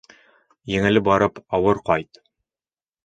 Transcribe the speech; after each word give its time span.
Еңел 0.71 0.99
барып 1.09 1.37
ауыр 1.59 1.83
ҡайт 1.91 2.21